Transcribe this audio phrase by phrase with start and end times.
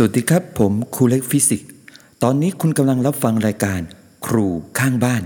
[0.00, 1.68] สวัสดีครับ ผมครูเล็กฟิสิกส์
[2.22, 3.80] ตอนนี้คุณกำลังรับฟังรายการ
[4.26, 4.46] ครู
[4.78, 5.22] ข้างบ้าน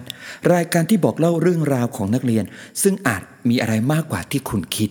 [0.55, 2.45] รายการที่บอกเล่าเรื่องราวของนักเรียน
[2.83, 4.91] ซึ่งอาจมีอะไรมากกว่าที่คุณคิด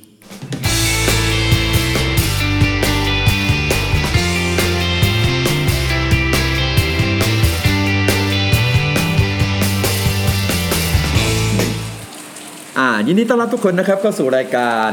[12.78, 14.90] อ่ายินดีต้อนรับทุกคนนะครับเข้าสู่รายการ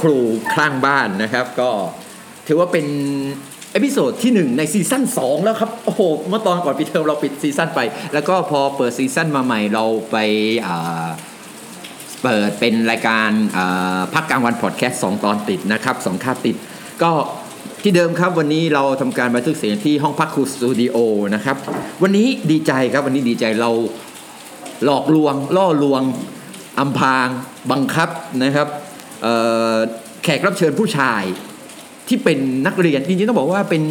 [0.00, 0.18] ครู
[0.54, 1.70] ข้างบ้านนะครับ ก็
[2.46, 2.86] ถือว่าเป็น
[3.72, 7.80] episode ที่ 1 ในซีซั่น2 แล้วครับ โอ้โห เมื่อตอนก่อนปิดเทอมเราปิดซีซั่นไป
[8.14, 10.16] แล้วก็พอเปิดซีซั่นมาใหม่เราไป
[12.22, 13.30] เปิดเป็นรายการ
[14.14, 16.56] พักกลางวันพอดแคสต์สองตอนติดนะครับสองคาบติด
[17.02, 17.10] ก็
[17.82, 20.96] ที่เดิมครับวันนี้เราทำการบันทึกเสียงที่ห้องพักครูสตูดิโอ
[21.34, 21.56] นะครับ
[22.02, 23.70] วันนี้ดีใจครับวันนี้ดีใจเรา
[24.84, 26.02] หลอกลวง ล่อลวง
[26.78, 27.28] อำพาง
[27.72, 28.08] บังคับ
[28.42, 28.68] นะครับ
[30.24, 31.22] แขกรับเชิญผู้ชาย
[32.08, 33.82] ที่เป็นนักเรียนจริงๆต้องบอกว่าเป็น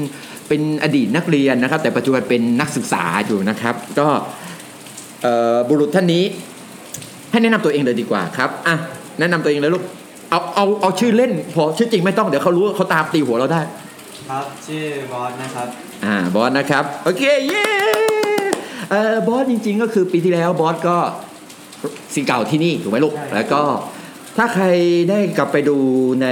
[0.48, 4.08] เป็นอดีตนักเรียนนะครับ แต่ปัจจุบันเป็นนักศึกษาอยู่นะครับ ก็
[5.22, 6.24] เอ่อบุรุษท่านนี้
[7.32, 8.76] ให้แนะนำตัวเองเลยดีกว่าครับอะ
[9.20, 9.84] แนะนำตัวเองเลยลูก
[10.30, 13.62] เอาเอาเอาชื่อเล่นพอชื่อจริงไม่ต้องเดี๋ยวเขารู้เขาตามตีหัวเราได้
[14.30, 15.68] ครับชื่อบอสนะครับ
[16.06, 17.66] อ่าบอสนะครับโอเคเย้
[18.90, 20.98] เอ่อบอสจริง ๆ ก็คือปีที่แล้วบอสก็
[22.14, 23.62] ศิษย์เก่าที่นี่ถูกไหมลูกใช่แล้วก็
[24.38, 24.66] ถ้าใคร
[25.10, 25.78] ได้กลับไปดู
[26.22, 26.28] ใน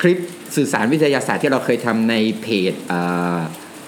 [0.00, 0.18] คลิป
[0.56, 3.38] สื่อสารวิทยาศาสตร์ที่เราเคยทำในเพจอ่า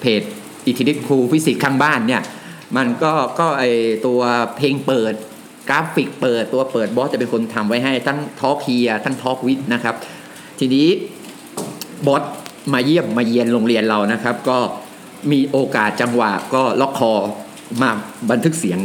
[0.01, 0.23] เพจ
[0.67, 2.23] อิทธิฤทธิ์ครูฟิสิกส์ข้างบ้านเนี่ย
[2.77, 3.65] มันก็ก็ไอ
[4.07, 4.21] ตัว
[4.57, 5.15] เพลงเปิด
[5.69, 9.95] กราฟิกเปิดตัวเปิดบอสจะเป็นคนทำไว้ให้ทั้ง talk เฮียทั้ง talk วิทย์นะครับ
[10.59, 10.87] ทีนี้
[12.07, 12.23] บอส
[12.73, 14.59] มาเยี่ยมมาเยียนโรงเรียนเรานะครับ ก็
[15.33, 17.13] มีโอกาสจังหวะก็ล็อกคอ
[17.83, 17.91] มา
[18.31, 18.81] บันทึกเสียง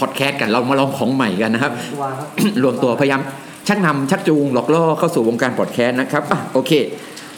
[0.00, 2.28] พอดแคสต์กันเรามาลองของใหม่กันนะครับตัวครับ
[2.62, 3.20] รวมตัวพยายาม
[3.68, 6.72] ชักนำชักจูงหลอกล่อเข้าสู่วงการพอดแคสต์นะครับอะโอเค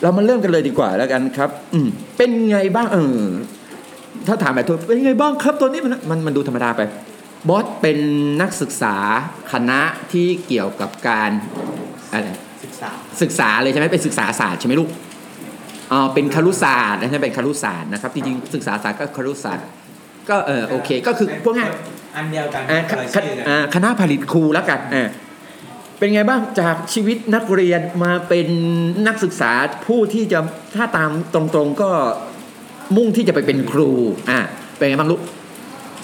[0.02, 3.22] เรามาเริ่มกันเลยดีกว่าแล้วกันครับ อืมเป็นไงบ้างเออ
[4.27, 6.81] ถ้าถามแบบทั่วเป็นไงบ้างครับตัวนี้มันมันมันดูธรรมดาไป
[7.48, 7.98] บอสเป็น
[8.42, 8.97] นักศึกษา
[9.53, 9.81] คณะ
[10.12, 11.31] ที่เกี่ยวกับการ
[12.12, 12.28] อะไร
[12.64, 12.91] ศึกษา
[13.22, 14.91] ศึกษาเลยใช่ไหมเป็นศึกษาศาสตร์ใช่ไหมลูก
[15.92, 19.66] อ๋อเป็นครุศาสตร์นะใช่เป็นครุศาสตร์นะครับจริงๆศึกษาศาสตร์ก็ครุศาสตร์
[20.31, 21.70] ก็เออโอเค ก็คือพวกง่าย
[22.16, 25.08] อันเดียวกันอ่าคนละคชื่อกันอ่าคณะผลิตครูแล้วกันอ่า
[25.98, 28.48] เป็นไงบ้างจากชีวิตนักเรียนมาเป็น
[29.06, 29.53] นักศึกษา
[29.86, 30.38] ผู้ที่จะ
[30.76, 31.91] ถ้าตามตรงๆก็
[32.97, 33.91] มุ่งที่จะไปเป็นครู
[34.31, 34.41] อ่า
[34.76, 35.20] เป็นไงบ้างลูก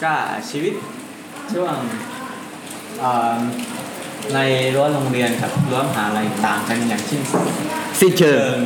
[0.05, 0.15] ก็
[0.51, 0.75] ชีวิต
[1.53, 1.75] ช่วง
[2.99, 3.39] เอ่อ
[4.35, 4.39] ใน
[4.75, 7.23] รั้วโรงเรียนกับรั้วมหาลัยต่างกันอย่างเช่น
[8.01, 8.57] สิ้นเชิงเชิง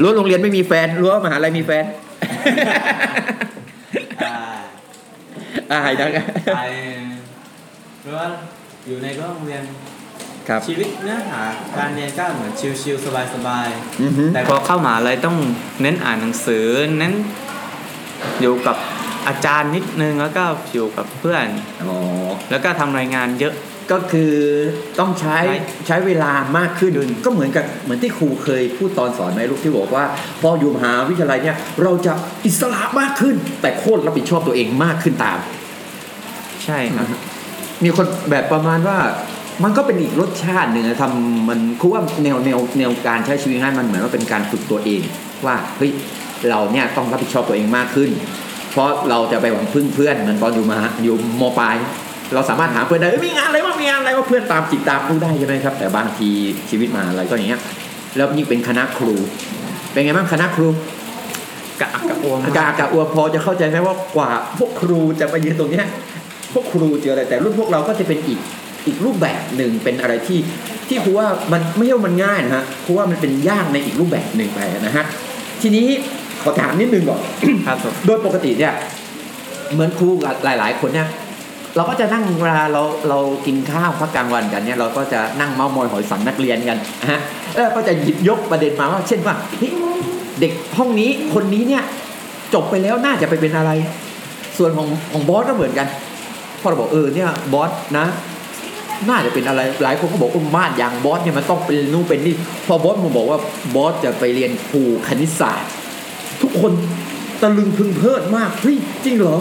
[0.00, 1.84] รั้วโรงเรียนไม่มีแฟนรั้วมหาลัยมีแฟน
[4.24, 4.34] อ่า
[5.70, 6.24] อ่านะ
[6.56, 6.60] ไป
[8.06, 8.20] รั้ว
[8.86, 9.62] อยู่ในรั้วโรงเรียน
[10.48, 11.42] ครับชีวิตเนื้อหา
[11.76, 12.52] การเรียนก็เหมือน
[12.82, 13.68] ชิลๆสบาย
[14.02, 15.36] อือฮึๆแต่พอเข้ามหาลัยต้อง
[15.82, 16.66] เน้นอ่านหนังสือ
[16.98, 17.14] เน้น
[18.40, 18.76] อยู่กับ
[19.28, 21.46] อาจารย์นิดนึงแล้วก็อยู่กับเพื่อน
[21.84, 21.94] อ๋อ
[22.50, 23.54] แล้วก็ทำรายงานเยอะ
[23.92, 24.34] ก็คือ
[25.00, 26.92] ต้องใช้ใช้ใช้เวลามากขึ้น
[27.24, 30.04] ก็เหมือนกับเหมือนที่ครูเคยพูดตอนสอนไหมลูกที่บอกว่า
[30.42, 32.12] พออยู่มหาวิทยาลัยเนี่ยเราจะ
[32.46, 35.38] อิสระมากขึ้น แต่โคตรรับผิดชอบตัวเองมากขึ้นตาม
[36.64, 37.06] ใช่ครับ
[37.84, 38.98] มีคนแบบประมาณว่า
[39.64, 45.02] มันก็เป็นอีกรสชาติหนึ่งนะทำมันคือว่าแนวแนวแนวการใช้ชีวิตนั้นมันเหมือนว่าเป็นการฝึกตัวเอง
[45.46, 45.90] ว่าเฮ้ย
[46.48, 48.10] เราเนี่ยต้องรับผิดชอบตัวเองมากขึ้น
[48.70, 51.76] เพราะเราจะไปหวังพึ่งเพื่อนเหมือนตอนอยู่มาอยู่มปลาย
[52.34, 56.28] เราสามารถหาเพื่อนได้เอ้ยมีงานอะไรวะมีงานอะไรวะเพื่อนตามจิตตามรู้ได้ใช่ไหมครับ แต่บางที
[56.70, 57.62] ชีวิตมหาอะไรก็อย่างเงี้ย
[58.16, 59.14] แล้วยิ่งเป็นคณะครู
[59.92, 60.68] เป็นไงบ้างคณะครู
[61.80, 65.86] กะอักกะอวงกากะอัวพอจะเข้าใจไหมว่ากว่าพวกครูจะไปยืนตรงเนี้ย
[66.52, 68.40] พวกครูเจออะไรแต่รุ่นพวกเราก็จะเป็นอีก
[68.86, 70.38] อีกรูปแบบหนึ่งเป็นอะไรที่
[70.88, 75.04] ที่ครูว่ามันไม่ใช่ว่ามันง่ายนะฮะครูว่ามันเป็นยากในอีกรูปแบบหนึ่งไปนะฮะ
[75.62, 75.86] ทีนี้
[76.42, 77.20] ขอถามนิดนึงก่อน
[77.66, 78.74] ครับผมโดยปกติเนี่ย
[79.72, 81.08] เหมือนครูกับหลาย ๆ คนเนี่ย
[81.76, 87.20] เราก็จะนั่งเวลาเราเรากินข้าวพักกลางวันกันเนี่ยเราก็จะนั่งเมาส์มอยหอยสังนักเรียนกันนะฮะ
[87.54, 89.72] แล้วก็จะหยิบยกประเด็นมาว่า เช่นว่าเฮ้ย
[90.40, 91.82] เด็กห้องนี้คนนี้เนี่ย
[92.54, 93.70] จบไปแล้วน่าจะไปเป็นอะไร
[94.58, 95.86] ส่วนของของบอสก็เหมือนกัน
[96.60, 98.06] พอเราบอกเออเนี่ยบอสนะ
[99.08, 102.34] น่าจะเป็นอะไรหลายคนก็บอกว่ามาดอย่างบอสเนี่ยมันต้องเป็นนู่นเป็นนี่
[102.66, 103.38] พอบอสมาบอกว่า
[103.74, 105.70] บอสจะไปเรียนครูคณิตศาสตร์
[106.42, 106.72] ทุกคน
[107.42, 109.36] ตะลึงพรึงเพริดมากเฮ้ยจริงเหรอ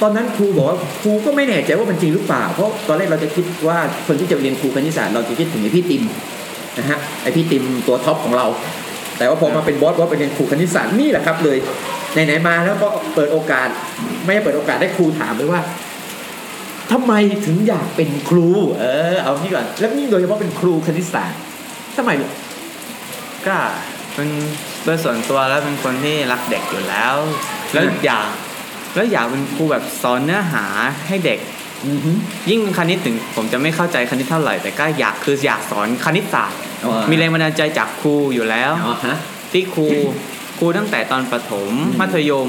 [0.00, 6.02] ตอนนั้นครูบอกว่าครูก็ไม่แน่ใจว่ามันจริงหรือเปล่า เพราะตอนแรกเราจะคิดว่าคนที่จะเรียนครูคณิตศาสตร์เราจะคิดถึงไอพี่ติม
[6.78, 8.46] นะฮะไอพี่ติมตัวท็อปของเรา
[9.18, 11.58] แต่ว่าพอมาเป็นบอสบอสไปเรียนครูคณิตศาสตร์นี่แหละครับเลย
[12.12, 13.68] ไหนๆมาแล้วก็เปิดโอกาส
[14.24, 15.60] ไม่เปิดโอกาสให้ครูถามเลยว่า
[16.92, 17.12] ทำไม
[17.46, 18.48] ถึงอยากเป็นครู
[18.80, 21.40] เออ เอานี่ก่อน แล้วนี่โดยเฉพาะเป็นครูคณิตศาสตร์
[21.96, 22.30] ทำไมลูก
[23.46, 23.56] ก็
[24.14, 24.28] เป็น
[24.84, 27.14] โดยส่วนตัวแล้วเป็นคนที่รักเด็กอยู่แล้ว
[27.72, 28.28] แล้วอยาก
[28.94, 30.64] แล้วอยากเป็นครูแบบสอนเนื้อหา
[31.08, 31.38] ให้เด็ก
[31.86, 32.10] อือฮึ
[32.50, 39.16] ยิ่งคณิตถึงผมจะไม่เข้าใจคณิตเท่าไหร่ แต่ก็อยากคืออยากสอนคณิตศาสตร์อ๋อมีแรงบันดาลใจจากครูอยู่แล้วอ๋อฮะ
[39.52, 39.86] ที่ครู
[40.58, 42.48] ครูตั้งแต่ตอนประถมอืมมัธยม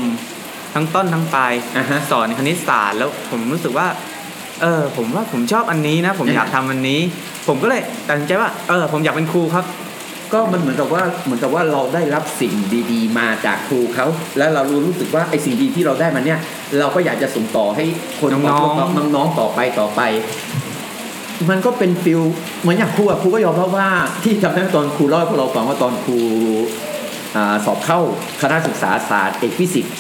[0.74, 3.88] ทั้งต้นทั้งปลายอ่าฮะสอนคณิตศาสตร์แล้วผมรู้สึกว่า
[4.62, 7.00] เออผมว่าผมชอบอันนี้นะ ผมอืมอยากทำอันนี้
[7.48, 9.66] ผมก็เลยตัดสินใจว่าเออผมอยากเป็นครูครับ
[10.34, 12.54] ก็มันเหมือนกับว่าเหมือนกับว่าเราได้รับสิ่ง
[12.92, 16.40] ดี ๆ มาจากครูเขาแล้วเรารู้รู้สึกว่าไอ้สิ่งดีที่เราได้มาเนี่ย
[16.80, 17.86] เราก็อยากจะส่งต่อให้
[18.20, 20.02] คนน้องๆน้องๆต่อไปต่อไป
[21.50, 22.22] มันก็เป็นฟิล
[22.62, 23.88] เหมือนอย่างครูอะครูก็ยอมรับว่า
[24.24, 26.18] ที่จำได้ตอนครูเล่าให้พวกเราฟังว่าตอนครู
[27.36, 28.00] อ่าสอบเข้า
[28.42, 29.94] คณะศึกษาศาสตร์เอกฟิสิกส์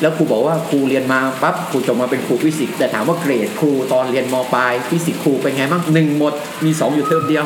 [0.00, 6.32] แล้วครูบอกว่าครูเรียนมาปั๊บครูจบมาเป็นครูฟิสิกส์แต่ถามว่าเกรดครูตอนเรียนมปลายฟิสิกส์ครูเป็นไงบ้างหนึ่งหมด
[6.64, 7.44] มีสองอยู่เทอมเดียว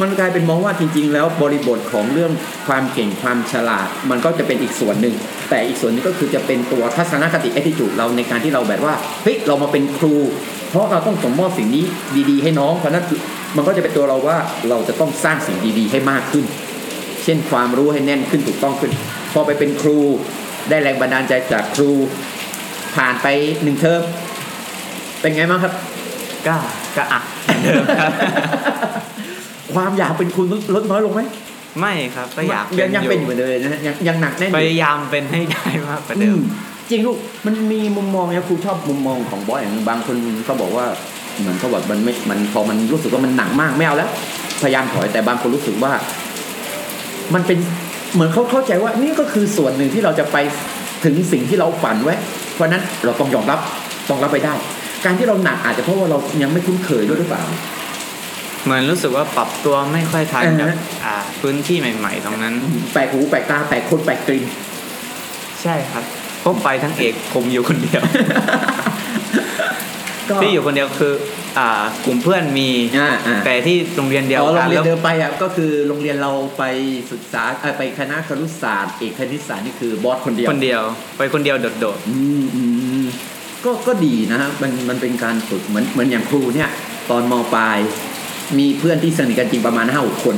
[0.00, 2.32] มันกลายเป็นมองว่าจริง ๆ แล้วบริบทของเรื่อง
[2.66, 5.14] ความเก่งความฉลาด มันก็จะเป็นอีกส่วนหนึ่ง
[5.50, 10.14] แต่อีกส่วนนึงก็คือจะเป็นตัวทัศนคติ attitude เราในการที่เราแบบว่าเฮ้ยเรามาเป็นครู
[10.70, 11.84] เพราะเราต้องส่งมอบสิ่งนี้
[12.30, 13.04] ดีๆ ให้น้องเพราะนั้น
[13.56, 14.36] มันก็จะเป็นตัวเราว่า
[14.68, 16.44] เราจะต้องสร้างสิ่งดีๆ ให้มากขึ้น
[17.24, 18.92] เช่นความรู้ให้แน่นขึ้นถูกต้องขึ้น
[19.32, 19.98] พอไปเป็นครู
[20.68, 21.90] ได้แรงบันดาลใจจากครู
[22.96, 23.26] ผ่านไป
[23.62, 24.02] หนึ่งเทอม
[25.20, 25.72] เป็นไงบ้างครับ
[26.46, 26.54] ก็
[26.96, 28.12] ก็อะเหมือนเดิมครับ
[29.74, 30.42] ความอยากเป็นครู
[30.74, 31.20] ลดน้อยลงไหม
[31.80, 36.38] ไม่ครับก็อยากยังยังเป็นอยู่เหมือนเดิมเลยนะยังยังหนักแน่นอพยู่ยายามเป็นให้ได้มากกว่าเดิอืมม
[36.90, 37.16] จริงลูก
[37.46, 40.86] มันมีมุมมองนะครูชอบมุมมองของบอสอย่างหนึ่งบางคนเขาบอกว่า
[41.40, 44.10] เหมือนเขาบอกมันไม่มันพอมันรู้สึกว่ามันหนักมากไม่เอาแล้ว
[44.62, 45.92] พยายามถอยแต่บางคนรู้สึกว่า
[47.34, 47.58] มันเป็น
[48.14, 50.36] เหมือนเขาเข้าใจว่านี่ก็คือส่วนหนึ่งที่เราจะไป
[51.04, 52.14] ถึงสิ่งที่เราฝันไว้
[52.54, 53.60] เพราะฉะนั้นเราต้องยอมรับ
[54.08, 54.54] ต้องรับไปได้
[55.04, 57.42] การที่เราหนักอาจจะเพราะว่าเรายังไม่คุ้นเคยด้วยหรือเปล่า
[58.64, 60.68] เหมือนรู้สึกว่าปรับตัวไม่ค่อยทันเออกับ
[61.04, 62.54] อ่าพื้นที่ใหม่ ๆ ตรงนั้น
[62.92, 64.44] แปลกหูแปลกตาแปลกคนแปลกกลิ่น
[65.62, 66.04] ใช่ครับ
[66.40, 68.02] เพราะไปทั้งเอกผมอยู่คนเดียว
[70.30, 71.12] ก็ที่อยู่คนเดียวคือ
[71.58, 71.70] อ่า
[72.04, 72.68] กลุ่มเพื่อนมี
[72.98, 76.62] อ่าอ่า แต่ที่โรงเรียนเดียวอ๋อโรกังนเรียนแล้วเดิมไปอะก็คือโรงเรียนเราไป
[77.12, 80.82] ศึกษาเอ่อไปคณะครุศาสตร์เอกคณิตศาสตร์นี่คือบอสคนเดียวคนเดียว
[81.18, 83.06] ไปคนเดียวโดด อืมอืมอืม
[83.64, 86.68] ก็ก็ดีนะฮะมันมันเป็นการฝึกเหมือนเหมือนอย่างครูเนี่ย
[87.10, 87.78] ตอนมปลาย
[88.58, 90.36] มีเพื่อนที่สนิทกันจริงประมาณห้าหกคน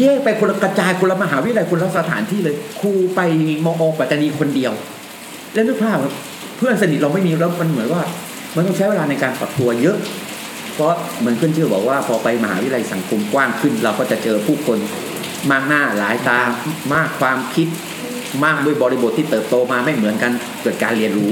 [0.00, 3.20] แยกไปคนละกระจายคนละมหาวิทยาลัยคนละสถานที่เลยครูไป
[3.64, 4.72] มอปัตตานีคนเดียว
[5.54, 6.12] แล้วนึกภาพครับ
[6.58, 8.02] เพื่อนสนิทเราไม่มีแล้วมันเหมือนว่า
[8.56, 9.96] มันต้องใช้เวลาในการปรับตัวเยอะ
[10.74, 14.78] เพราะเหมือนขึ้นชื่อบอกว่าพอไปมหาวิทยาลัยสังคมกว้างขึ้น เราก็จะเจอผู้คน
[15.50, 16.40] มากหน้าหลายตา
[16.94, 17.68] มากความคิด
[18.44, 20.32] มากด้วยบริบทที่เติบโตมาไม่เหมือนกัน
[20.62, 21.30] เกิดการเรียนรู้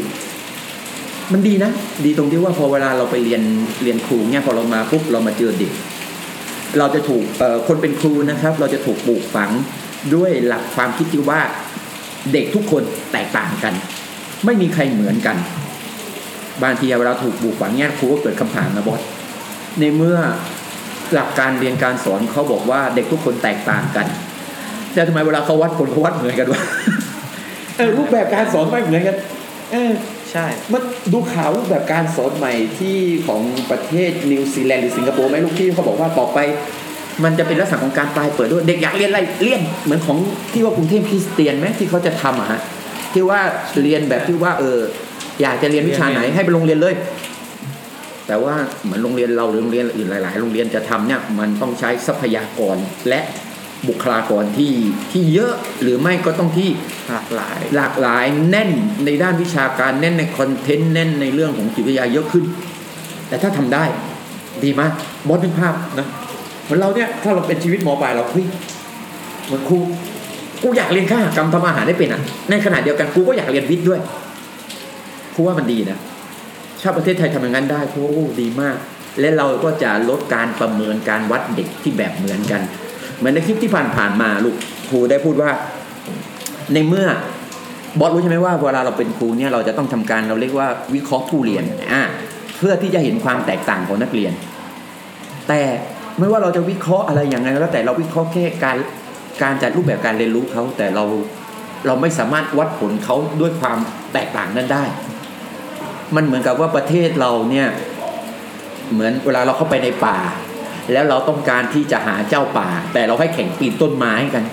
[1.33, 1.71] มันดีนะ
[2.05, 3.43] ดีตรงที่ว่าพอเวลาเราไปเรียน
[3.83, 5.73] เรียนครูเนี่ยพอเรามาปุ๊บเรามาเจอเด็ก
[6.79, 7.23] เราจะถูก
[7.69, 9.51] คนเป็นครูนะครับ เราจะถูกปลูกฝัง
[10.15, 11.41] ด้วยหลักความคิดที่ว่า
[12.33, 12.83] เด็กทุกคน
[13.13, 13.75] แตกต่างกัน
[14.45, 15.37] ไม่มีใครเหมือนกัน
[16.63, 19.01] บางทีเวลาถูกปลูกฝังเนี่ยครูก็เกิดคำถามนะบอส
[19.81, 20.19] ในเมื่อ
[21.15, 24.07] หลักการเรียนการสอนเขาบอกว่าเด็กทุกคนแตกต่างกัน
[24.95, 26.63] แต่ทำไมเวลาเขาวัดคนเขาวัดเหมือนกันวะ
[27.77, 29.17] เออรูปแบบการสอนไม่เหมือนกัน
[29.73, 30.83] เออๆใช่ มัน
[31.13, 36.39] ดูข่าวรูปแบบการสอนใหม่ที่ของประเทศนิวซีแลนด์หรือสิงคโปร์ไหมลูกที่เขาบอกว่าต่อไป
[37.25, 40.19] มันจะเป็นลักษณะของการปลายเปิดด้วยเด็กอยากเรียนอะไรเรียนเหมือนของ
[40.53, 42.61] ที่ว่ากรุงเทพคริสเตียนไหมที่เขาจะทำอะฮะ
[43.13, 43.41] ที่ว่า
[43.83, 44.79] เรียนแบบที่ว่าเออ
[45.43, 46.95] อยากจะเรียนวิชาไหนให้ไปโรงเรียนเลย
[48.27, 52.77] แต่ว่าเหมือนโรงเรียนเราหรือโรงเรียนอื่นหลาย ๆ โรงเรียนจะทำเนี่ยมันต้องใช้ทรัพยากร
[53.09, 53.21] และ
[53.89, 54.73] บุคลากรที่
[55.13, 56.71] ที่เยอะหรือไม่ก็ต้องที่
[57.09, 58.71] หลากหลาย หลากหลายแน่น
[59.05, 62.45] ในด้านวิชาการแน่นในคอนเทนต์แน่นในเรื่องของจิตวิทยาเยอะขึ้น
[63.29, 63.85] แต่ถ้าทำได้
[64.65, 64.93] ดีมาก
[65.29, 66.07] บอสนึกภาพนะ
[66.65, 68.47] เหมือนเราเนี่ยถ้าเราเป็นชีวิตหมอปลายเราเฮ้ย
[69.47, 69.79] เหมือนครู
[70.63, 72.21] กูอยากเรียนข้ากรรมทำอาหารได้เป็นอะ
[72.51, 74.01] ในขณะเดียวกันกูก็อยากเรียนวิทย์ด้วย
[75.35, 75.99] ครูว่ามันดีนะ
[76.83, 78.77] ถ้าประเทศไทยทำอย่างนั้นได้ครูว่าดีมาก
[79.21, 82.63] และเราก็จะลดการประเมินการวัดเด็กที่แบบเหมือนกัน
[83.19, 84.57] เหมือนในคลิปที่ผ่านๆมาลูก
[84.91, 85.51] ครูได้พูดว่า
[86.75, 87.07] ในเมื่อ
[87.99, 92.03] บอสรู้ใช่ไหมว่าเวลาเราเป็นครูเนี่ยเราจะต้องทำการเราเรียกว่าวิเคราะห์ผู้เรียนอ่า
[92.59, 94.33] เพื่อที่จะเห็นความแตกต่างของนักเรียน
[95.49, 95.61] แต่
[96.19, 98.77] ไม่ว่าเราจะวิเคราะห์อะไรอย่างไรก็แล้วแต่เราวิเคราะห์แค่การ
[99.43, 101.05] การจัดรูปแบบการเรียนรู้เขาแต่เรา
[101.87, 103.79] เราไม่สามารถวัดผลเขาด้วยความ
[104.13, 104.85] แตกต่างนั้นได้
[106.17, 107.69] มันเหมือนกับว่าประเทศเราเนี่ย
[108.93, 110.19] เหมือนเวลาเราเข้าไปในป่า
[110.93, 114.45] แล้วเราต้องการที่จะหาเจ้าป่า แต่เราให้แข่งปีนต้นไม้กัน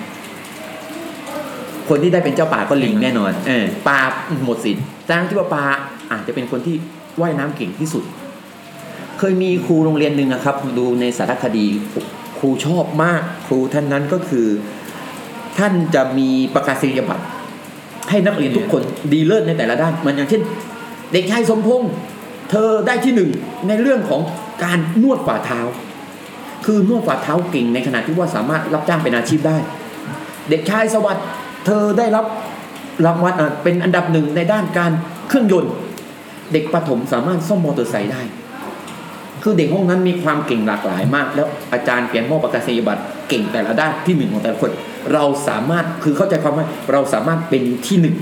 [1.90, 4.00] คนที่ได้เป็นเจ้าป่าก็ลิงแน่นอนเออปลา
[4.46, 5.66] หมดสิทธิ์ทั้งที่ว่าปลา
[6.12, 6.76] อาจจะเป็นคนที่
[7.22, 8.04] ว่ายน้ำเก่งที่สุด
[9.20, 11.68] เคยมีครูโรงเรียนหนึ่งอะครับ ดูในสารคดี
[12.40, 14.48] ครูชอบมาก ครูท่านนั้นก็คือ
[15.58, 17.26] ท่านจะมีประกาศนียบัตร
[18.10, 18.82] ให้นักเรียนทุกคน
[19.14, 20.42] ดีเลิศในแต่ละด้าน มันอย่างเช่น
[21.14, 21.92] เด็กชายสมพงษ์
[22.50, 23.30] เธอได้ที่หนึ่ง
[23.68, 24.22] ในเรื่องของ
[24.64, 25.60] การนวดฝ่าเท้า
[26.66, 29.58] คือนวดฝ่าเท้าเก่งในขณะที่ว่าสามารถรับจ้างเป็นอาชีพได้
[30.50, 31.26] เด็กชายสวัสดิ์
[31.66, 32.26] เธอได้รับ
[33.06, 33.34] รางวัล
[33.64, 34.92] เป็นอันดับหนึ่งในด้านการ
[35.28, 35.74] เครื่องยนต์
[36.54, 38.22] เด็กประถมสามารถซ่อมมอเตอร์ไซค์ได้
[39.44, 44.72] คือเด็กห้องนั้นมีความเก่งหลากหลายมาก แล้วอาจารย์เปลี่ยนมอบประกาศนียบัตรเก่งแต่ละด้านที่หนึ่งของแต่ละคน
[45.14, 48.16] เราสามารถคือเข้าใจความว่าเราสามารถเป็นที่หนึ่ง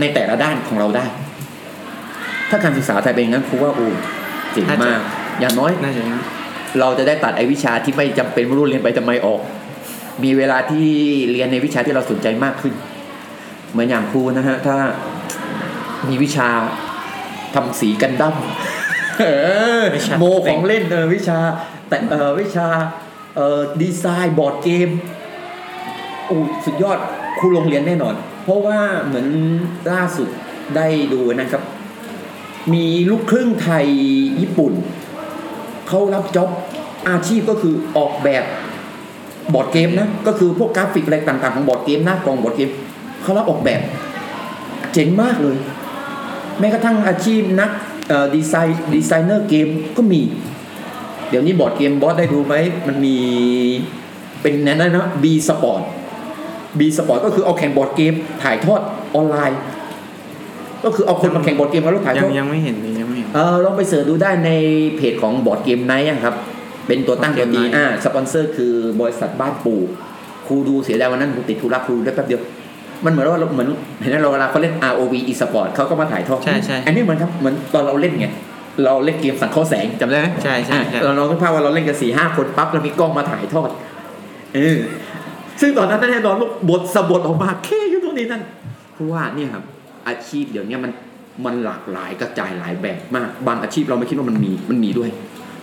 [0.00, 1.06] ในแต่ละด้านของเราได้
[2.50, 3.86] ถ้าการศึกษาไทยเป็นอย่างนั้นครูว่าโอ้
[4.52, 5.00] เจ๋งมาก
[5.40, 6.02] อย่างน้อย น่าจะ
[6.80, 9.40] เราจะได้ตัดไอ้วิชาที่ไม่จำเป็นไม่รู้เรียนไปทำไมออก
[10.24, 10.86] มีเวลาที่
[11.32, 12.74] เรียนในวิชาที่เราสนใจมากขึ้น
[13.70, 14.76] เหมือนอย่างครูนะฮะ ถ้า
[16.08, 16.48] มีวิชา
[17.54, 18.34] ทำสีกันดั้ม
[19.18, 19.24] เอ
[19.80, 21.38] อวิชาโมของเล่นเออวิชา
[21.88, 22.68] แต่เออวิชา
[23.36, 24.88] เออดีไซน์บอร์ดเกม
[26.26, 26.98] โอ้สุดยอด
[27.38, 28.14] ครูโรงเรียนแน่นอน
[28.44, 29.26] เพราะว่าเหมือน
[29.92, 30.28] ล่าสุด
[30.76, 31.62] ได้ดูนะครับ
[32.74, 33.86] มีลูกครึ่งไทย
[34.40, 34.72] ญี่ปุ่น
[35.88, 36.50] เขารับจ็อบ
[37.08, 38.44] อาชีพก็คือออกแบบ
[39.54, 42.70] บอร์ดเกมนะ ก็คือพวกกราฟิกอะไรต่าง ๆ ของบอร์ดเกมหน้ากล่องบอร์ดเกม
[43.22, 43.80] เขารับออกแบบ
[44.92, 45.56] เจ๋งมากเลย
[46.58, 47.70] แม้กระทั่งอาชีพนัก
[48.34, 50.20] ดีไซน์ดีไซเนอร์เกมก็มี
[51.28, 52.54] เดี๋ยวนี้บอร์ดเกมบอสได้ดูไหม
[52.86, 53.16] มันมี
[54.40, 55.82] เป็นนั่นนะบีสปอร์ต
[56.78, 58.80] บีสปอร์ตก็คือเอาแข่งบอร์ดเกมถ่ายทอด
[59.14, 59.58] ออนไลน์
[60.84, 64.50] ก็คือเอาคนมาแข่งบอร์ดเกมแล้วถ่ายยัทงอดยังไม่เห็นเลยยังไม่เห็น เออลองไปเสิร์ชดูได้ใน
[64.96, 66.34] เพจของบอร์ดเกมไนท์ครับ
[66.86, 69.80] เป็นตัวตั้ง Board ตัว Game ตี Night อ่าสปอนเซอร์คือบริษัทบ้านปู่
[70.46, 72.40] ครูดูเสียดายวันนั้นครูติดธุระครูได้แป๊บเดียว
[73.04, 73.68] มันเหมือนว่าเราเหมือน
[74.00, 78.26] เห็นไหมเราเวลาเขาเล่น ROV e-sport เขาก็มาถ่ายทอดใช่ใช่ อันนี้เหมือนครับเหมือนตอนเราเล่นไง
[78.84, 83.70] เราเล่นเกมสังเคราะห์แสงจำได้ไหม ใช่ใช่ใช่ อะเราลองนึกภาพว่าเราเล่นกันสี่ห้าคนปั๊บแล้วมีกล้องมาถ่ายทอด
[84.54, 84.78] เออ
[85.60, 88.42] ซึ่งตอนนั้นแน่นอนลูกบทสะบทออกมาแค่อยู่ตรงนี้นั่น
[88.94, 89.64] เพราะว่าเนี่ยครับ
[90.08, 90.92] อาชีพเดี๋ยวนี้มัน
[91.44, 95.10] มันหลากหลายกระจายหลายแบบมาก บางอาชีพเราไม่คิดว่ามันมีมันมีด้วย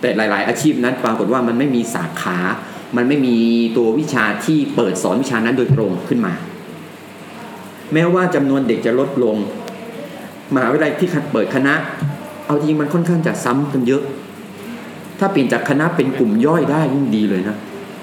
[0.00, 2.38] แต่หลาย ๆ อาชีพนั้นปรากฏว่ามันไม่มีสาขา
[2.96, 3.36] มันไม่มี
[3.76, 6.32] ตัววิชาที่เปิดสอนวิชานั้นโดยตรงขึ้นมา
[7.92, 9.36] แม้ว่าจำนวนเด็กจะลดลง
[10.54, 11.74] มหาวิทยาลัยที่เปิดคณะ
[12.46, 14.02] เอาจริงมันค่อนข้างจะซ้ำกันเยอะ
[15.18, 17.56] ถ้าเปลี่ยนจากคณะเป็นกลุ่มย่อยได้ยิ่งดีเลยนะ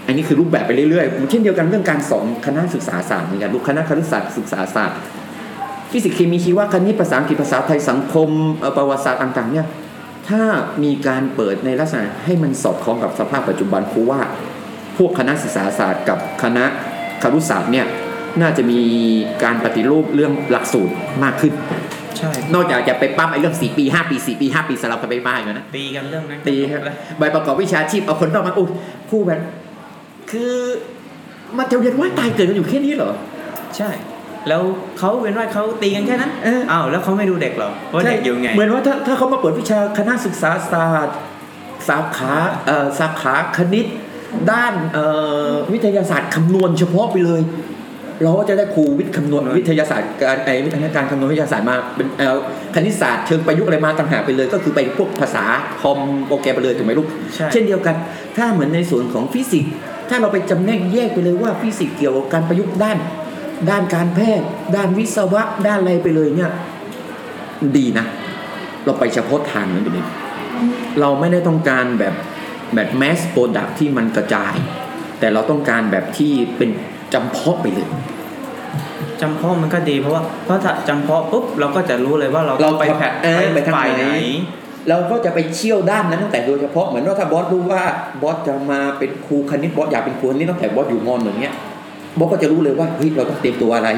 [0.07, 4.97] อันนี้คือรูปแบบไปเรื่อยๆเช่นเดียวกันเรื่องการสอนคณะศึกษาศาสตร์เหมือนกันลูกคณะครุศาสตร์ศึกษาศาสตร์
[5.93, 9.65] ฟิสิกส์เคมีชีวะคณิตภาษาอังกฤษภาษาไทยสังคมเอ่อประวัติศาสตร์ต่าง ๆ เนี่ย
[10.29, 10.43] ถ้า
[10.83, 14.21] มีการเปิดในลักษณะให้มันสอดคล้องกับสภาพปัจจุบันครูว่า
[14.97, 16.65] พวกคณะศึกษาศาสตร์กับคณะ
[17.23, 17.85] ครุศาสตร์เนี่ย
[18.41, 18.79] น่าจะมี
[19.43, 21.53] การปฏิรูปเรื่องหลักสูตรมากขึ้น
[22.17, 26.81] ใช่ นอกจากจะไปปั๊มไอ้เรื่อง4ปี5ปี4ปี5ปีสลับกันไปมาอยู่นะตีกันเรื่องนั้นตีครับ
[27.17, 28.69] ใบประกอบวิชาชีพเอาคนนอกมาอุ้ย
[29.09, 29.39] ครู่แบบ
[30.31, 30.53] คือ
[31.57, 33.11] มันจะเรียนว่ายตายเกิดกันอยู่แค่นี้เหรอ
[33.77, 33.89] ใช่
[34.47, 34.61] แล้ว
[34.99, 41.17] เขาเป็นว่าเขาตีกันแค่นั้นเอออ้าวแล้วเขาไม่ดูเด็กเหรอว่าเด็กอยู่ไงเหมือนว่าถ้าถ้าเขามาเปิดวิชาคณะศึกษาศาสตร์
[41.89, 42.33] สาขา
[42.65, 43.85] เอ่อสาขาคณิต
[44.51, 45.05] ด้านเอ่
[45.47, 47.41] อวิทยาศาสตร์คำนวณเฉพาะไปเลย
[48.23, 52.37] เราก็จะได้ครูวิทย์คำนวณคำนวณวิทยาศาสตร์การไอ้วิทยาการคำนวณวิทยาศาสตร์มาเป็นเอ่อ
[52.75, 55.45] คณิตศาสตร์เชิงประยุกต์อะไรมาต่างหากไปเลย ก็คือไปพวกภาษา
[55.81, 57.95] คอมโปรแกรมไปเลยถูกไหมลูกใช่เช่นเดียวกัน
[58.37, 59.73] ถ้าเหมือนในส่วนของฟิสิกส์
[60.09, 62.97] ถ้าเราไปจำแนกแยกไปเลยว่าฟิสิกส์เกี่ยวกับการประยุกต์ด้าน
[63.69, 66.51] ด้านการแพทย์ ด้านวิศวะ ด้านอะไรไปเลยเนี่ย
[67.77, 68.05] ดีนะ
[68.85, 70.05] เราไปเฉพาะทางนั้นไปเลย
[70.99, 72.13] เราไม่ได้ต้องการแบบ
[72.75, 74.53] แบบ mass product ที่มันกระจาย
[75.19, 76.69] แต่เราต้องการแบบที่เป็น
[77.13, 77.87] จำเพาะไปเลย
[79.21, 84.25] จำเพาะมันก็ดีเพราะว่าเพราะถ้าจำเพาะปุ๊บเราก็จะรู้เลยว่าเราเราไปไปเออไปทางฝ่ายไหนไหน
[84.89, 87.83] เราก็จะไปเชี่ยวด้านนั้นตั้งแต่โดยเฉพาะเหมือนว่าถ้าบอสรู้ว่า
[88.21, 91.55] บอสจะมาเป็นครูคณิตบอสอยากเป็นครูคณิตตั้งแต่บอสอยู่มอนอย่างเงี้ย
[92.17, 93.89] บอสก็จะรู้เลยว่าเฮ้ยเราต้องเตรียมตัวอะไร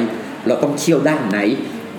[0.47, 1.39] เราต้องเชี่ยวด้านไหน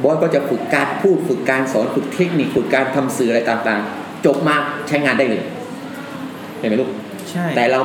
[0.02, 4.54] บอสก็จะฝึกการพูดฝึกการสอนฝึกเทคนิคฝึกการทำสื่ออะไรต่างๆ จบมา
[4.88, 5.42] ใช้งานได้เลย
[6.58, 6.90] เห็นไหมลูก
[7.30, 7.80] ใช่แต่เรา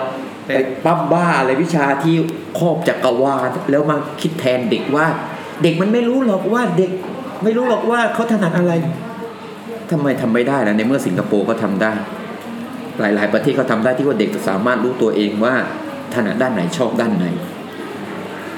[0.46, 2.16] แต่ไปปั๊บบ้าอะไรวิชาที่
[2.60, 5.06] ครอบจักรวาลแล้วมาคิดแทนเด็กว่า
[5.64, 6.92] เด็กมันไม่รู้หรอกว่าเด็ก
[7.44, 8.74] ไม่รู้หรอกว่าเขาถนัดอะไร
[9.92, 11.92] ทำไมทำไม่ได้ล่ะในเมื่อสิงคโปร์ก็ทำได้
[13.00, 15.54] หลาย ๆ ประเทศเขาทำได้ที่ว่าเด็กจะสามารถรู้ตัวเองว่า
[16.14, 17.26] ถนัดด้านไหนชอบด้านไหน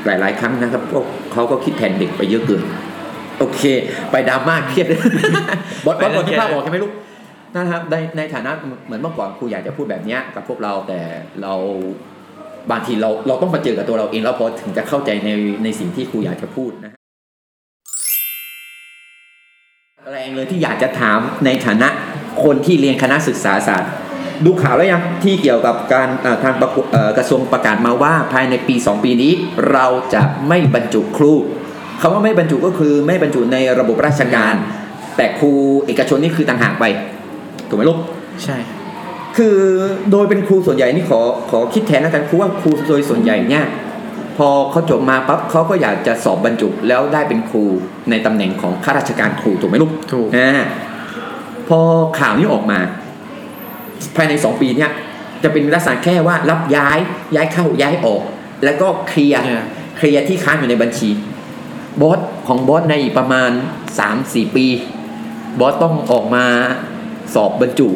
[0.05, 2.63] หลาย ๆ ครั้งนะครับพวกเขาก็คิดแทนเด็กไปเยอะเกิน
[3.39, 3.61] โอเค
[4.11, 4.87] ไปดราม่าเครียด
[5.85, 6.91] บอสบอสบอสนึกภาพออกใช่ไหมลูก
[7.55, 8.51] นะครับในในฐานะ
[8.85, 10.99] เหมือนเมื่อก่อนครูอยากจะพูดแบบเนี้ยกับพวกเราแต่
[11.41, 11.53] เรา
[12.71, 15.29] บางทีเราเราต้องมาเจอกับตัวเราเองแล้วพอถึงจะเข้าใจใน
[15.63, 16.99] ในสิ่งที่ครูอยากจะพูดนะฮะ
[20.11, 21.89] แรงเลยที่อยากจะถามในฐานะ
[22.43, 23.91] คนที่เรียนคณะศึกษาศาสตร์
[24.45, 29.33] ดูข่าวแล้วยังที่เกี่ยวกับการอ่าทางประกวเอ่อกระทรวงประกาศมาว่าภายในปี 2 ปีนี้
[29.71, 31.33] เราจะไม่บรรจุครู
[32.01, 34.55] คำว่าไม่บรรจุก็คือไม่บรรจุในระบบราชการ
[35.17, 35.51] แต่ครู
[35.85, 36.85] เอกชนนี่คือต่างหากไป
[37.67, 37.99] ถูกไหมลูก
[38.43, 38.57] ใช่
[39.37, 39.57] คือ
[40.11, 41.21] โดยเป็นครูส่วนใหญ่นี่ขอ
[41.51, 43.65] ขอคิดแทนแล้วกันครูว่าครูโดยส่วนใหญ่เนี่ย
[44.37, 47.63] พอเขาจบมาปั๊บเขาก็อยากจะสอบบรรจุแล้วได้เป็นครู
[48.09, 50.51] ในตำแหน่งของข้าราชการครูถูกไหมลูกถูกอ่า
[51.69, 51.79] พอ
[52.19, 52.79] ข่าวนี้ออกมา
[54.15, 54.91] ภายในสองปีเนี่ย
[55.43, 56.97] จะเป็นลักษณะแค่ว่ารับย้าย
[57.35, 58.21] ย้ายเข้าย้ายออก
[58.63, 59.63] แล้วก็เคลียร์ Yeah.
[59.97, 61.09] เคลียร์ที่ค้างอยู่ในบัญชี
[62.01, 63.49] บอสของบอสในอีกประมาณ
[64.03, 64.67] 3-4 ปี
[65.59, 66.45] บอสต้องออกมา
[67.33, 67.89] สอบบรรจุ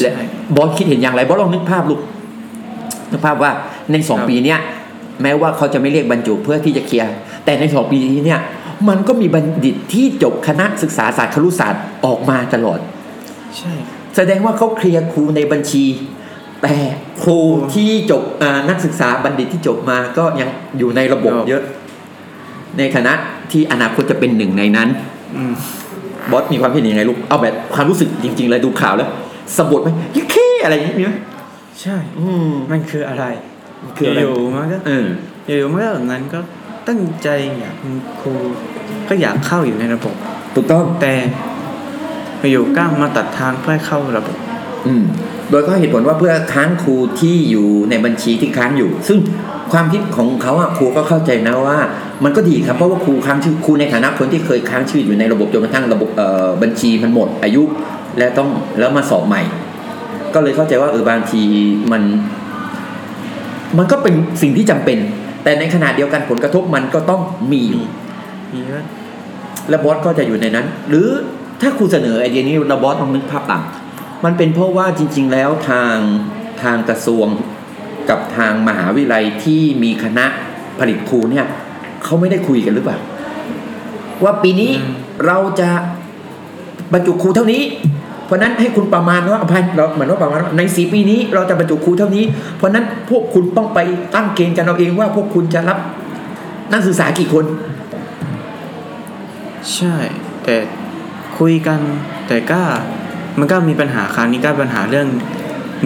[0.00, 0.24] และใช่
[0.56, 2.00] บอสคิดเห็นอย่างไรบอสลองนึกภาพลูก
[3.10, 3.52] นึกภาพว่า
[3.92, 4.58] ในสองครับปีเนี้ย
[5.22, 7.12] แม้ว่าเขาจะไม่เรียกบรรจุเพื่อที่จะเคลียร์
[7.44, 8.40] แต่ในสองปีนี้เนี่ย
[8.88, 12.78] มันก็มีบัณฑิตที่จบคณะศึกษาศาสตร์ครุศาสตร์ออกมาตลอด
[13.58, 13.72] ใช่
[14.16, 15.84] แสดงว่าเขาเคลียร์ครูในบัญชี
[16.62, 16.74] แต่
[17.22, 17.40] ครู
[17.74, 20.48] ที่จบอ่านักศึกษาบัณฑิตที่จบมาก็ยัง
[20.78, 21.62] อยู่ในระบบครับเยอะ
[22.78, 23.12] ในคณะ
[23.52, 24.88] ที่อนาคตจะเป็นหนึ่งในนั้น
[25.36, 25.52] อืม
[26.30, 29.08] บอสมีความคิดเห็นยังไงลูกเอาแบบความรู้สึกจริง ๆ เลยดูข่าวแล้ว
[29.56, 31.12] สะบดไหมยิ่แค่อะไรอย่างนี้มีไหม
[31.82, 33.24] ใช่ อืมมันคืออะไร
[33.96, 35.06] คืออะไรอยู่ๆมันก็เออ
[35.46, 36.40] อยู่ๆมันก็แบบนั้นก็
[36.88, 38.32] ตั้งใจอยากเป็นครู
[39.08, 40.14] ก็อยากเข้าอยู่ในระบบ
[40.54, 41.12] ถูกต้องแต่
[42.52, 44.36] อยู่ๆก้าวมาตัดทางเพื่อให้เข้าระบบ
[44.86, 45.02] อืม
[45.50, 49.18] โดยก็เหตุผลว่าเพื่อค้างครูที่อยู่ในบัญชีที่ค้างอยู่ ซึ่ง
[49.72, 51.78] ความคิดของเขาอะครูก็เข้าใจนะว่า
[52.24, 57.62] มันก็ดีครับเพราะว่าครูค้างชื่อครูในฐานะคนที่เคยค้างชื่ออยู่ในระบบจนกระทั่งระบบเอ่อบัญชีมันหมดอายุ
[58.18, 59.42] แล้วต้องแล้วมาสอบใหม่
[60.34, 61.42] ก็เลยเข้าใจว่าเออบางที
[61.92, 62.02] มัน
[63.78, 64.98] มันก็เป็นสิ่งที่จำเป็น
[65.44, 67.20] แต่ในขณะเดียวกันผลกระทบมันก็ต้อง
[67.52, 67.84] มีอยู่
[68.54, 68.82] มีว่า
[69.68, 71.08] และบอสก็จะอยู่ในนั้น หรือ
[71.60, 73.62] ถ้าครูเสนอไอเดียนี้เราบอสต้องนึกภาพตาม
[74.24, 75.96] มันเป็นเพราะว่าจริง ๆ แล้วทาง
[76.62, 77.26] ทางกระทรวง
[78.10, 80.26] กับทางมหาวิทยาลัยที่มีคณะ
[80.78, 81.46] ผลิตครูเนี่ย
[82.04, 82.98] เขาไม่ได้คุยกันหรือเปล่า
[84.22, 84.70] ว่าปีนี้
[85.26, 85.70] เราจะ
[86.92, 87.62] บรรจุครูเท่านี้
[88.24, 92.24] เพราะฉะนั้นให้คุณประมาณว่าอภัยเราเหมือนว่าประมาณว่าในสีปีนี้เราจะบรรจุครูเท่านี้
[92.56, 93.78] เพราะฉะนั้นพวกคุณต้องไป
[94.14, 95.78] ตั้งเกณฑ์กันเอาเองว่าพวกคุณจะรับ
[96.72, 97.44] นักศึกษากี่คน
[99.74, 99.94] ใช่
[100.44, 100.56] แต่
[101.40, 101.80] คุยกัน
[102.28, 102.60] แต่ก็
[103.38, 105.08] มันก็มีปัญหาคราวนี้ก็ปัญหาเรื่อง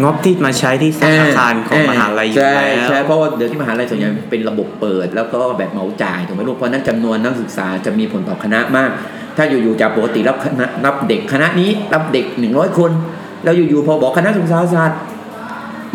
[0.02, 8.90] งบที่มาใช้ที่สร้างอาคารของมหาลัยอยู่ใช่แล้วใช่เพราะว่าเดี๋ยวที่มหาลัยส่วนใหญ่เป็นระบบเปิด แล้วก็แบบเหมาจ่ายถูกไหมลูกเพราะฉะนั้นจำนวนนักศึกษาจะมีผลต่อคณะมาก
[9.36, 12.90] ถ้าอยู่ๆจากปกติรับคณะรับเด็กคณะนี้รับเด็กหนึ่งร้อยคน
[13.44, 14.98] แล้วอยู่ๆพอบอกคณะศึกษาศาสตร์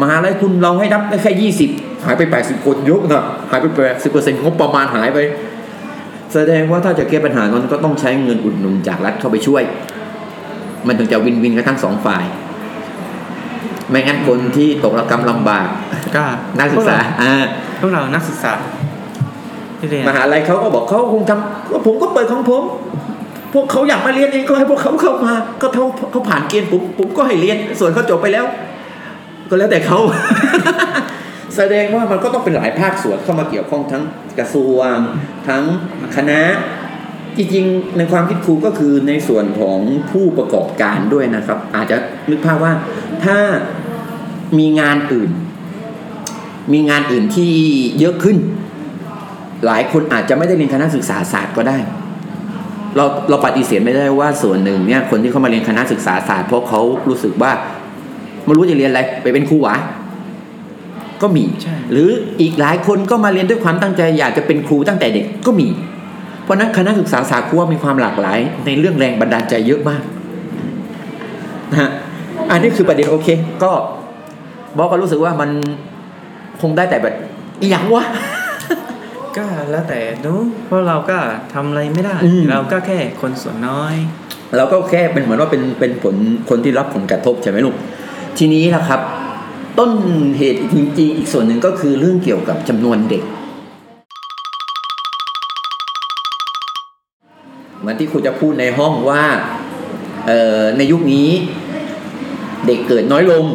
[0.02, 1.70] มหาลัยคุณเราให้รับได้แค่ยี่สิบ
[2.06, 5.20] หายไปแปดสิบคนเยอะนะหายไปแปดสิบเปอร์เซ็นต์งบประมาณหายไป
[6.34, 9.64] แสดงว่าถ้าจะแก้ปัญหานั้นก็ต้องใช้เงินอุดหนุนจากรัฐเข้าไปช่วย
[10.88, 12.26] มันถึงจะวินวินกันทั้งสองฝ่าย
[13.90, 15.68] ไม่งั้นคนที่ตกระกำลำบาก
[16.16, 16.24] ก็
[16.60, 17.34] นักศึกษาอ่า
[17.80, 18.54] พวกเรานักศึกษา
[19.80, 22.64] ที่เรียนมหาลัยเขาก็บอกเขาคงทำก็ผมก็เปิดของผม
[23.54, 28.46] พวกเขาอยากมาเรียนเองก็ให้พวกเขาเข้ามา ก็เขาเขาผ่านเกณฑ์ผมผมก็ให้เรียนส่วนเขาจบไปแล้ว
[29.50, 30.00] ก็แล้วแต่เขา
[31.62, 34.04] แสดงว่ามันก็ต้องเป็นหลายภาคส่วนเข้ามาเกี่ยวข้องทั้ง
[34.40, 34.96] กระทรวง
[35.48, 35.64] ทั้ง
[36.16, 36.42] คณะ
[37.38, 39.80] จริงๆในความคิดครูก็คือในส่วนของ
[40.12, 41.98] ผู้ประกอบการด้วยนะครับ อาจจะ
[42.30, 42.74] นึกภาพว่า
[43.24, 43.38] ถ้า
[44.60, 45.30] มีงานอื่น
[46.74, 47.52] มีงานอื่นที่
[48.00, 48.38] เยอะขึ้น
[49.66, 51.78] หลายคนอาจจะไม่ได้เรียนคณะศึกษาศาสตร์ก็ได้
[52.96, 57.52] เราเราปฏิเสธไม่ได้ว่าส่วนหนึ่งเนี่ยคนที่เข้ามาเรียนคณะศึกษาศาสตร์เพราะเขารู้สึกว่า
[58.46, 59.76] ไม่รู้จะเรียนอะไรไปเป็นครูวะ
[61.22, 62.10] ก็มีใช่หรือ
[62.42, 65.68] อีกหลายคนก็มาเรียนด้วยความตั้งใจอยากจะเป็นครูตั้งแต่เด็กก็มี
[66.44, 70.02] เพราะฉะนั้นคณะศึกษาศาสตร์ครูว่ามีความหลากหลาย ในเรื่องแรงบันดาลใจเยอะมาก
[71.72, 71.90] นะฮะ
[72.52, 73.28] อันนี้คือประเด็นโอเค
[73.64, 73.72] ก็
[74.78, 75.50] บอกก็รู้สึกว่ามัน
[76.62, 77.16] คงได้แต่แบบ
[77.62, 78.04] อหย่างวะ
[79.38, 81.18] ก็แล้วแต่หนู้เพราะเราก็
[81.54, 83.96] ทำอะไรไม่ได้อืมเราก็แค่คนส่วนน้อย
[84.58, 86.16] เราก็แค่เป็นเหมือนว่าเป็นเป็นผล
[86.50, 87.76] คนที่รับผลกระทบใช่ไหมลูก
[88.38, 89.02] ทีนี้นะครับ
[89.80, 89.92] ต้น
[90.38, 93.24] เหตุจริง ๆ อีกส่วนหนึ่งก็คือเรื่องเกี่ยวกับจำนวนเด็ก
[97.80, 99.24] เหมือนที่ครูจะพูดในห้องว่า
[100.28, 101.30] เออในยุคนี้
[102.68, 103.46] เด็กเกิดน้อยลง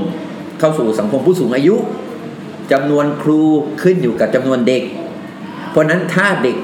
[0.59, 1.77] เข้าสู่สังคมผู้สูงอายุ
[2.73, 3.41] จำนวนครู
[3.83, 4.83] ขึ้นอยู่กับจำนวนเด็ก
[5.71, 6.57] เพราะฉะนั้นถ้าเด็ก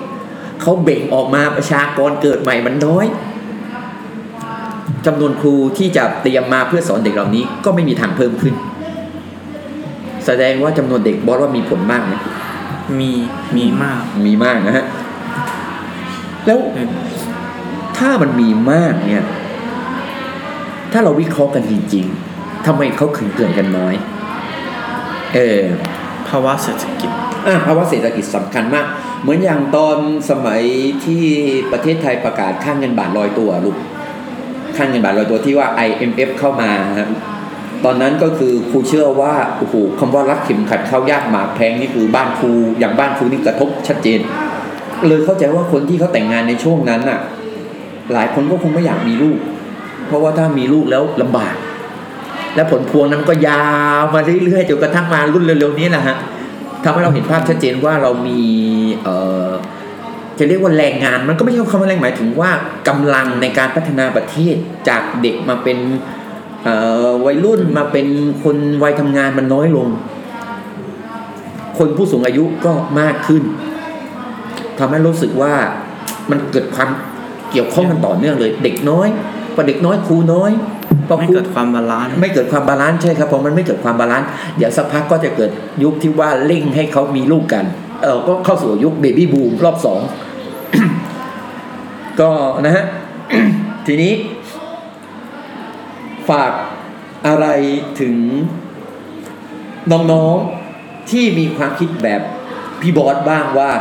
[0.61, 3.07] เขาเบ่งออกมาประชากรเกิดใหม่มันน้อย
[5.07, 8.57] จำนวนครูที่จะเตรียมมาเพื่อสอนเด็กเหล่านี้ก็ไม่มีทางเพิ่มขึ้น
[10.32, 12.14] แสดงว่าจำนวนเด็กบอสว่ามีผลมากไหม
[12.98, 13.10] มี
[13.56, 14.84] มีมาก มีมากนะฮะ
[16.46, 16.58] แล้ว
[17.98, 19.24] ถ้ามันมีมากเนี่ย
[20.92, 22.04] ถ้าเราวิเคราะห์กันจริง
[22.66, 23.94] ทำไมเขาขึงเกินกันน้อย
[25.34, 25.62] เออ
[26.28, 27.10] ภาวะเศรษฐกิจ
[27.46, 28.86] อะภาวะเศรษฐกิจสำคัญมาก
[29.22, 29.96] เหมือนอย่างตอน
[30.30, 30.62] สมัย
[31.04, 31.24] ที่
[31.72, 33.76] ประเทศไทยประกาศค่างเงินบาทลอยตัวลูก
[34.76, 37.08] ค่างเงินบาทลอยตัวที่ว่า IMF เข้ามาฮะ
[37.84, 44.20] ตอนนั้นก็คือครูเชื่อว่าโอ้โหคำว่ารักเข็มขัดเข้ายากหมากแพงนี่คือบ้านครูอย่างบ้านครูนี่กระทบชัดเจน
[45.06, 47.20] เลยเข้าใจว่าคนที่เขาแต่งงานในช่วงนั้นน่ะ
[48.12, 49.38] หลายคนก็คงไม่อยากมีลูก
[50.06, 51.54] เพราะว่าถ้ามีลูกแล้วลำบาก
[52.54, 53.66] และผลพวงนั้นก็ยา
[54.00, 56.16] วมาเรื่อยๆจนกระทั่งมารุ่นเร็วๆนี้แหละฮะ
[56.84, 58.40] ทำให้เราเห็นภาพชัดเจนว่าเรามี
[59.02, 59.48] เอ่อ
[60.38, 62.50] จะเรียกว่าแรงงานมันก็ไม่ใช่คำว่าแรงหมายถึงว่า
[62.88, 64.56] กำลังในการพัฒนาประเทศ
[64.88, 65.78] จากเด็กมาเป็น
[67.25, 68.07] วัยรุ่นมาเป็น
[68.44, 69.88] คนวัยทำงานมันน้อยลง
[71.79, 73.42] คนผู้สูงอายุก็มากขึ้น
[74.79, 75.55] ทำให้รู้สึกว่า
[76.31, 76.88] มันเกิดความ
[77.51, 79.09] เกี่ยวข้องกันต่อเนื่องเลย เด็กน้อย
[79.55, 80.51] พอเด็กน้อยครูน้อย
[81.09, 85.51] พอไม่ครูเกิดความ balance ไม่เกิดความ balance ใช่ครับเพราะมันไม่เกิดความ balance เดี๋ยวสักพักก็จะเกิด
[85.83, 87.64] ยุคที่ว่าเร่งให้เขามีลูกกัน
[88.03, 90.01] เออก็เข้าสู่ยุคเบบี้บูมรอบสอง
[92.20, 92.85] ก็นะฮะ
[93.87, 94.12] ทีนี้
[96.30, 96.52] ฝาก
[97.26, 97.46] อะไร
[98.00, 98.16] ถึง
[99.92, 102.22] น้องๆที่มีความคิดแบบ
[102.80, 103.72] พี่บอสบ้างว่า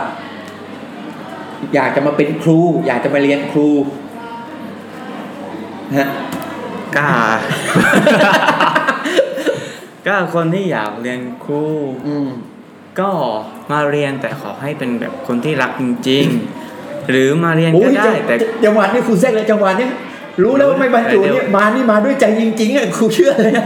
[1.73, 3.69] อยากจะมาเป็นครู อยากจะมาเรียนครู
[5.97, 6.09] ฮะ
[6.97, 7.13] กล้า
[10.05, 11.63] ก็คนที่อยากเรียนครู
[12.07, 12.29] อืม
[12.99, 13.09] ก็
[13.71, 16.25] มาเรียนแต่ขอให้เป็นแบบคนที่รักจริง
[16.67, 18.35] ๆ หรือมาเรียนโอ้ก็ยได้แต่
[18.65, 19.87] จังหวะนี้ครูแทรกเลยจังหวะนี้
[20.43, 23.65] รู้แล้วว่าไม่บรรจุเดี๋เนี่ยยวมานี่มาด้วยใจจริงๆอะครูเชื่อเลยนะ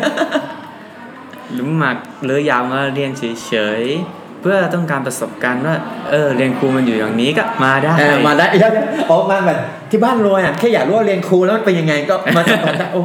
[1.52, 1.92] หรือมา
[2.26, 5.76] หรืออยากมาเรียนเฉยๆเพื่อต้องการประสบการณ์ว่า
[6.12, 8.72] เออเรียนครูมันอยู่อย่างนี้ก็มาได้เออมาได้ยัง
[9.10, 9.58] อ๋อมาแบบ
[9.90, 13.02] ที่บ้านรวยอะแค่อยากรู้ว่าเรียนครูแล้วมันเป็นยังไงก็มาสมัครได้โอ้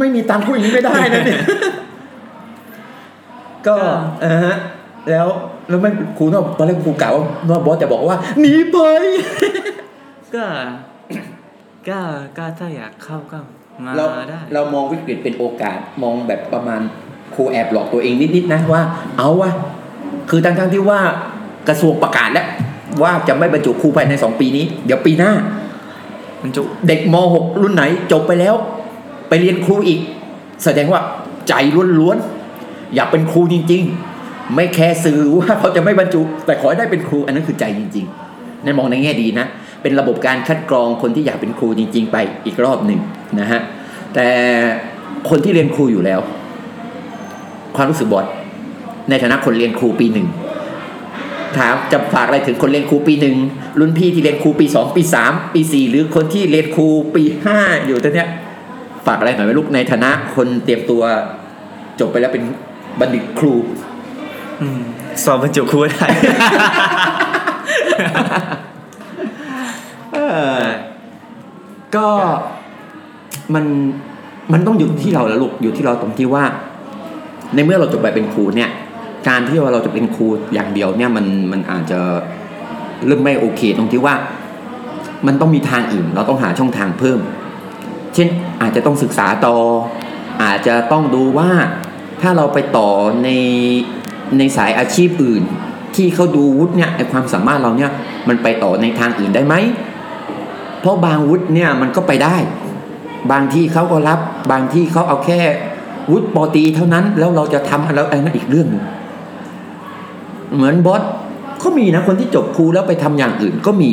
[0.00, 1.40] ไม่มีตังค์พูดอย่างนี้ไม่ได้นะเนี่ย
[3.66, 3.76] ก็
[4.22, 4.56] เออฮะ
[5.10, 5.26] แล้ว
[5.68, 8.78] แล้วไม่ครูเนาะตอนแรกครูกล่าวว่าว่าบอสจะบอกว่าหนีไป
[10.34, 10.44] ก็
[11.90, 12.00] ก็
[12.38, 13.38] ก็ถ้าอยากเข้าก็
[13.84, 16.80] มาเราได้เรามองวิกฤตเป็นโอกาสมองแบบประมาณ
[17.34, 18.82] ครูแอบหลอกตัวเองนิดๆนะว่า
[19.16, 19.50] เอาวะ
[20.30, 21.00] คือทั้งๆที่ว่า
[21.68, 22.46] กระทรวงประกาศแล้ว
[23.02, 25.32] ว่าจะไม่บรรจุครูภายในสองปีนี้ เดี๋ยวปีหน้า
[26.42, 28.54] มันจุเด็กม .6 รุ่นไหนจบไปแล้ว
[29.28, 30.00] ไปเรียนครูอีก
[30.64, 31.00] แสดงว่า
[31.48, 31.54] ใจ
[32.00, 33.82] ล้วนๆอยากเป็นครูจริง
[34.18, 39.46] ๆ ไม่แคร์สื่อว่าเขาจะไม่บรรจุ แต่ขอให้ได้เป็นครูอันนั้นคือใจจริงๆนั่นมองในแง่ดีนะ
[39.82, 43.00] เป็นระบบการคัดกรองคนที่อยากเป็นครูจริง ๆ ไปอีกรอบหนึ่ง
[43.40, 43.60] นะฮะ
[44.14, 44.26] แต่
[45.30, 46.20] คนที่เรียนครูอยู่แล้ว
[47.76, 48.26] ความรู้สึกบอด
[49.10, 50.28] ในฐานะคนเรียนครูปีหนึ่ง
[51.58, 53.36] ถามจะฝากอะไรถึงคนเรียนครูปีหนึ่ง
[53.78, 58.28] รุ่นพี่ที่เรียนครูปีสองปีสามปีสี่หรือคนที่เรียนครูปีห้าอยู่ตอนเนี้ย
[59.06, 61.02] ฝากอะไรหน่อยไหมลูกในฐานะคนเตรียมตัว
[62.00, 62.44] จบไปแล้วเป็น
[63.00, 63.54] บัณฑิตครู
[64.60, 64.80] อืม
[65.24, 66.06] สอบบรรจุครูได้
[71.96, 72.06] ก็
[73.54, 73.64] มัน
[74.52, 76.44] มันต้องอยู่ที่เราแล้วลูกอยู่ที่เราตรงที่ว่า
[77.54, 78.70] ในเมื่อเราจบไปเป็นครูเนี่ย
[79.28, 82.00] การที่ว่าเราจะเป็นครูอย่างเดียวเนี่ยมันมันอาจจะ
[83.06, 84.14] เริ่มไม่โอเค ตรงที่ว่า
[85.26, 87.18] มันต้องมีทางอื่น เราต้องหาช่องทางเพิ่ม
[88.14, 88.28] เช่น
[88.62, 89.56] อาจจะต้องศึกษาต่อ
[90.42, 91.50] อาจจะต้องดูว่า
[92.22, 92.88] ถ้าเราไปต่อ
[93.24, 93.28] ใน
[94.38, 95.42] ในสายอาชีพอื่น
[95.96, 97.90] ที่เขาดูวุฒิเนี่ยความสามารถเราเนี่ย
[98.28, 99.54] มันไปต่อในทางอื่นได้ไหม
[100.80, 102.36] เพราะบางวุฒิเนี่ยมันก็ไปได้
[103.30, 105.40] บางที่เขาก็รับ บางที่เขาเอาแค่
[106.10, 108.84] วุฒิปอตีเท่านั้น แล้วเราจะทำอะไรนั่นอีกเรื่องนึง
[110.54, 111.02] เหมือนบอส
[111.62, 113.90] ก็มีนะคนที่จบครูแล้วไปทำอย่างอื่นก็มี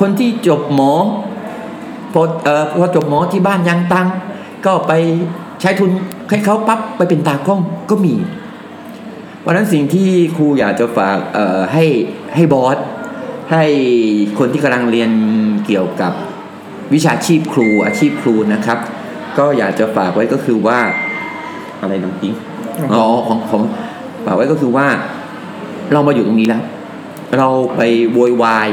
[0.00, 0.92] คนที่จบหมอ
[2.12, 4.06] พอเอ่อพอจบหมอที่บ้านยังตัง
[4.66, 4.92] ก็ไป
[5.60, 5.90] ใช้ทุน
[6.28, 8.14] ให้เขาปั๊บไปเป็นตากล้องก็มี
[9.40, 11.18] เพราะนั้นสิ่งที่ครูอยากจะฝาก
[11.72, 11.84] ให้
[12.34, 12.78] ให้บอส
[13.52, 13.64] ให้
[14.38, 15.10] คนที่กำลังเรียน
[15.66, 16.12] เกี่ยวกับ
[16.94, 18.78] วิชาชีพครูอาชีพครูนะครับ
[19.38, 20.80] ก็อยากจะฝากไว้ก็คือว่า
[21.80, 22.34] อะไรน้องอิง
[22.92, 23.62] อ๋อของของ
[24.24, 24.86] ฝากไว้ก็คือว่า
[25.92, 26.62] เรามาอยู่ตรงนี้แล้ว
[27.38, 27.80] เราไป
[28.12, 28.68] โวยวาย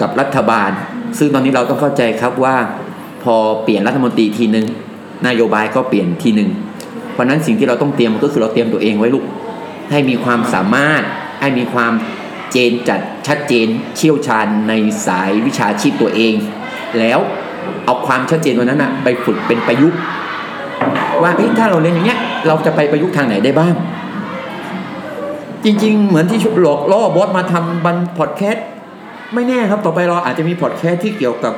[0.00, 0.70] กับรัฐบาล
[1.18, 2.56] ซึ่งตอนนี้เราต้องเข้าใจครับว่า
[3.24, 4.66] พอเปลี่ยนรัฐมนตรีทีหนึ่ง
[5.26, 6.50] นโยบายก็เปลี่ยนทีหนึ่ง
[7.12, 9.24] เพราะฉะนั้นสิ่งที่เราต้องเตรียมก็คือเราเตรียมตัวเองไว้ลูก
[9.90, 11.02] ให้มีความสามารถ
[11.40, 11.92] ให้มีความ
[12.52, 14.72] เจนจัดชัดเจนเชี่ยวชาญใน
[15.06, 16.34] สายวิชาชีพตัวเอง
[16.98, 17.18] แล้ว
[17.84, 19.98] เอาความชัดเจนตัวนั้นนะไปฝึกเป็นประยุกต์
[21.22, 23.74] ว่าถ้าเราเรียนอย่างเงี้ยเราจะไปประยุกต์ทางไหนได้บ้าง
[25.64, 28.66] จริง ๆ เหมือนที่หลอกล่อบอสมาทำบันพอดแคสต์
[29.34, 31.54] ไม่แน่ครับต่อไปเราอาจจะมีพอดแคสต์ที่เกี่ยวกับ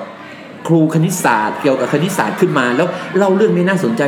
[0.66, 4.02] ครูคณิตศาสตร์เกี่ยวกับคณิตศาสตร์ขึ้นมา แล้วเล่าเรื่องนี้น่าสนใจ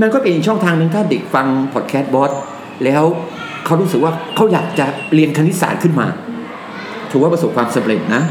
[0.00, 2.32] มันก็เป็นช่องทางหนึ่งถ้าเด็กฟังพอดแคสต์บอส
[2.84, 3.04] แล้ว
[3.64, 6.06] เขารู้สึกว่าเขาอยากจะเรียนคณิตศาสตร์ขึ้นมา
[7.10, 8.22] ถือว่าประสบความสำเร็จนะ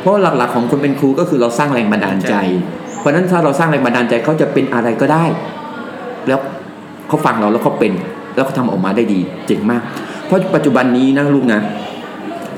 [0.00, 2.34] เพราะหลักๆของคนเป็นครูก็คือเราสร้างแรงบันดาลใจ
[2.98, 5.24] เพราะฉะนั้นถ้าเราสร้างแรงบันดาลใจเขาจะเป็นอะไรก็ได้
[6.28, 6.40] แล้ว
[7.08, 7.92] เขาฟังเราแล้วเขาเป็น
[8.34, 9.82] แล้วเขาทำออกมาได้ดีเจ๋งมาก
[10.26, 11.60] เพราะปัจจุบันนี้นะลูกนะ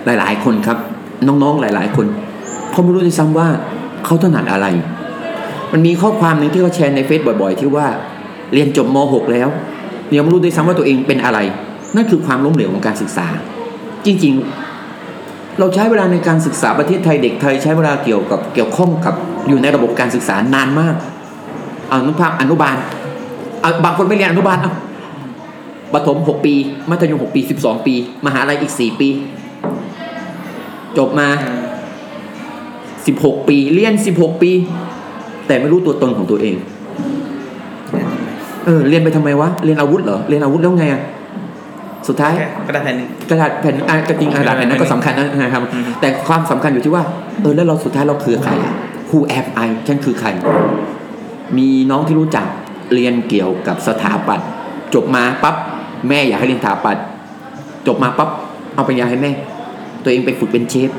[0.04, 0.78] หลาย ๆ คนครับ
[1.26, 2.06] น้องๆหลาย ๆ คน
[2.70, 3.48] เขาไม่รู้ด้วยซ้ำว่า
[4.04, 4.66] เขาถนัดอะไร
[5.72, 7.86] มันมีข้อความหนึ่งที่เขาแชร์ในเฟซบ่อย ๆ ที่ว่า
[8.52, 9.48] เรียนจบม .6 แล้ว
[10.14, 11.38] ยังไม่รู้ด้วยซ้ำว่าตัวเองเป็นอะไร
[11.96, 13.26] นั่นคือความล้มเหลวของการศึกษา
[14.06, 19.14] จริงๆ เราใช้เวลาในการศึกษาประเทศไทยเด็กไทยใช้เวลาเกี่ยวกับเกี่ยวข้องกับ
[19.48, 20.94] อยู่ในระบบการศึกษานานมาก
[21.88, 22.76] เอานุภาพอนุบาล
[23.84, 24.72] บางคนไม่เรียนอนุบาลเอา
[25.94, 26.54] ประถมหกปี
[26.90, 27.94] มัธยมหกปีสิบสองปี
[28.26, 29.08] มหาลัยอีกสี่ปี
[30.98, 31.28] จบมา
[33.06, 34.50] สิบหกปี เรียนสิบหกปี
[35.46, 36.54] แต่ไม่รู้ตัวตนของตัวเอง
[38.64, 41.02] เออ เรียนไปทำไมวะ เรียนอาวุธเหรอ เรียนอาวุธแล้วไงอะ
[42.08, 47.04] สุดท้ายแค่กระดาษแผ่นหนึ่งกระดาษแผ่นอะกระจริงกระดาษแผ่นนั้นก็สำคัญนะครับอืมแต่ความสำคัญอยู่ที่ว่า
[47.42, 48.74] เออแล้วเราสุดท้ายเราคือใครอะ
[49.10, 50.28] Who am I ฉันคือใคร
[51.58, 52.46] มีน้องที่รู้จัก
[52.94, 54.48] เรียนเกี่ยวกับสถาปัตย์
[54.94, 55.56] จบมาปั๊บ
[56.08, 57.04] แม่อยากให้เรียนสถาปัตย์
[57.86, 58.30] จบมาปั๊บ
[58.74, 59.32] เอาปริญญาให้แม่
[60.02, 60.90] ตัวเองไปฝึกเป็นเชฟ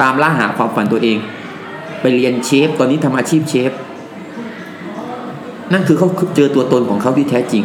[0.00, 1.16] ตามล่าหาความฝันตัวเอง
[2.00, 3.70] ไปเรียนเชฟ ตอนนี้ทำอาชีพเชฟ
[5.72, 7.64] นั่นคือเขาเจอตัวตนของเขาที่แท้จริง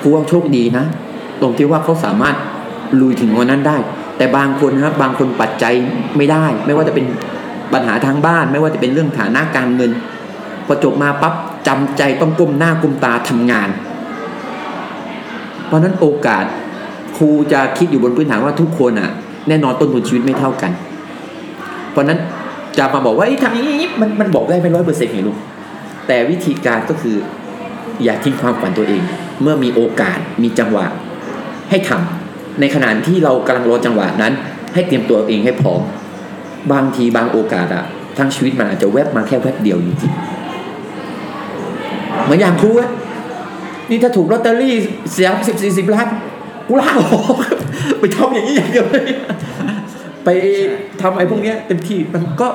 [0.00, 0.84] ครูว่าโชคดีนะ
[1.42, 2.36] ตรงที่ว่าเขาสามารถ
[3.00, 3.76] ลุยถึงวันนั้นได้
[4.16, 5.74] แต่บางคนนะครับบางคนปัจจัย
[6.16, 7.06] ไม่ได้ ไม่ว่าจะเป็น
[7.72, 9.90] ปัญหาทางบ้าน ไม่ว่าจะเป็นเรื่องฐานะการเงิน
[10.66, 11.34] พอจบมาปั๊บ
[11.68, 13.68] จำใจต้องก้มหน้าก้มตาทำงาน
[15.66, 16.44] เพราะนั้นโอกาส
[17.16, 19.10] ครูจะคิดอยู่บนพื้นฐานว่าทุกคนอะ
[19.48, 20.72] แน่นอนต้นทุนชีวิตไม่เท่ากัน
[21.92, 22.18] เพราะนั้น
[22.78, 25.36] จะมาบอกว่าทำอย่างนี้มันมันบอกได้ไม่ร้อยเปอร์เซ็นต์ไงลูก
[26.06, 27.16] แต่วิธีการก็คือ
[28.04, 29.02] อย่าทิ้งความฝันตัวเอง
[29.42, 30.86] เมื่อมีโอกาสมีจังหวะ
[31.72, 34.32] ให้ทำในขณะที่เรากำลังรอจังหวะนั้น
[34.74, 35.80] ให้เตรียมตัวเองให้พร้อม
[36.72, 37.84] บางทีบางโอกาสอะ
[38.18, 42.90] ทั้งชีวิตมันอาจจะแวบมาแค่แวบเดียวจริงๆเหมือนอย่างครูอะ
[43.90, 44.74] นี่ถ้าถูกลอตเตอรี่
[45.12, 46.08] เสียสิบสี่สิบล้าน
[46.68, 47.36] กูลาออก
[48.00, 49.04] ไปทำอย่างนี้อย่างเดียวเลย
[50.24, 50.28] ไป
[51.00, 52.48] ทำไอ้พวกเนี้ยเต็มที่มันก็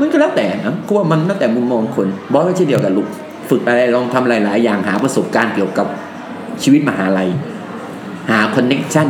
[0.00, 3.08] มันก็แล้วแต่นะกูว่ามันแล้วแต่มุมมองคนบอสก็เช่นเดียวกันลูก
[3.50, 5.86] ฝึกอะไรลองทำหลาย ๆ อย่างหาประสบการณ์เกี่ยวกับ
[6.62, 7.28] ชีวิตมหาลัย
[8.30, 9.08] หาคอนเน็กชัน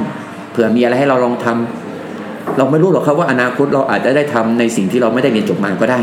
[0.51, 6.01] เผื่อมีอะไรให้เราลองทำเราไม่รู้หรอกครับว่าอนาคตเราอาจจะได้ทำในสิ่งที่เราไม่ได้เรียนจบมาก็ได้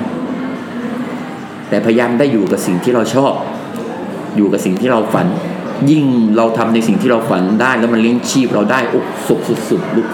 [1.69, 3.33] แต่พยายามได้อยู่กับสิ่งที่เราชอบ
[4.35, 5.27] อยู่กับสิ่งที่เราฝัน
[5.91, 6.05] ยิ่ง
[6.37, 10.07] เราทำในสิ่งที่เราฝันได้ แล้วมันเลี้ยงชีพเราได้โอ้สุขสุดๆลูก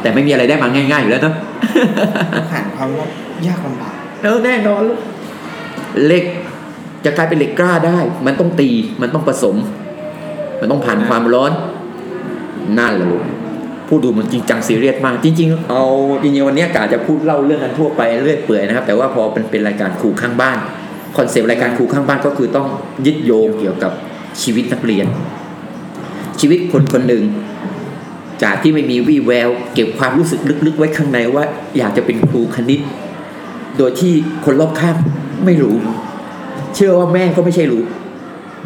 [0.00, 1.34] แต่ไม่มีอะไรได้มาง่ายๆอยู่แล้วเนอะ
[2.50, 2.88] ผ่านความ
[3.46, 4.98] ยากลำบากเออแน่นอนลูก
[6.04, 6.24] เหล็ก
[7.04, 8.68] จะกลายเป็นเหล็กกล้าได้ มันต้องตี
[9.00, 9.56] มันต้องผสม
[10.62, 11.52] มันต้องผ่านความร้อน
[12.78, 13.24] นั่นแหละลูก
[13.88, 15.84] พูดดูมันจริงจังซีเรียสมาก จริง ๆ เอา
[16.22, 20.58] จริงๆวันนี้กาจะพูดเล่าเรื่องนั้นทั่วไปเรื่อยเปื่อยนะครับ แต่ว่าพอเป็นเป็นรายการครูข้างบ้าน
[21.16, 22.66] คอนเซปต์รายการครูข้างบ้านก็คือต้อง
[23.06, 23.92] ยึดโยงเกี่ยวกับ
[24.42, 25.06] ชีวิตนักเรียน
[26.40, 27.24] ชีวิตคนคนหนึ่ง
[28.42, 31.44] จากที่ไม่มีวี่แวว เก็บความรู้สึกลึกๆ ไว้ข้างในว่า
[31.78, 32.80] อยากจะเป็นครูคณิต
[33.78, 34.12] โดยที่
[34.44, 34.96] คนรอบข้าง
[35.44, 35.76] ไม่รู้
[36.74, 37.82] เชื่อว่าแม่ก็ไม่ใช่รู้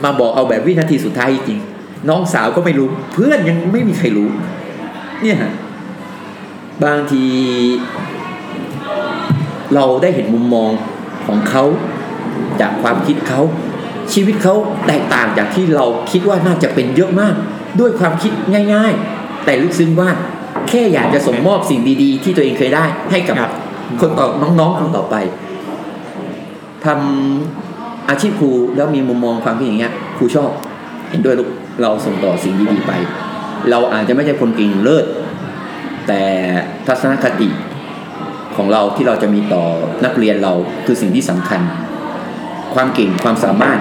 [0.04, 1.75] มาบอกเอาแบบวินาทีสุดท้ายจริงๆ
[2.08, 4.28] น้องสาวก็ไม่รู้ เพื่อนยังไม่มีใครรู้
[5.22, 5.52] เนี่ยฮะ
[6.84, 7.24] บางที
[9.74, 10.70] เราได้เห็นมุมมอง
[11.26, 11.64] ของเขา
[12.60, 13.40] จากความคิดเขา
[14.12, 14.54] ชีวิตเขา
[14.86, 17.34] แตกต่างจากที่เราคิดว่าน่าจะเป็นเยอะมาก
[17.80, 18.32] ด้วยความคิด
[18.74, 20.10] ง่าย ๆ แต่ลึกซึ้งว่า
[20.68, 23.52] แค่อยากจะส่งมอบสิ่งดีๆ ที่ตัวเองเคยได้ให้กับครับ
[24.00, 25.14] คนต่อน้องๆคนต่อไป
[26.84, 30.50] ทำอาชีพครูแล้วมีมุมมองความคิดอย่างเงี้ยครูชอบ
[31.10, 31.48] เห็นด้วยลูก
[31.82, 32.92] เราส่งต่อสิ่งดีๆไป
[33.70, 35.04] เราอาจจะไม่ใช่คนเก่งเลิศ
[36.06, 36.22] แต่
[36.86, 37.48] ทัศนคติ
[38.56, 39.64] ของเราที่เราจะมีต่อ
[40.04, 40.52] นักเรียนเรา
[40.86, 41.60] คือสิ่งที่สำคัญ
[42.74, 43.80] ความเก่งความสามารถ